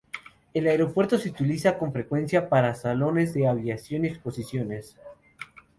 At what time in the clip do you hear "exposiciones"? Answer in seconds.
4.07-4.97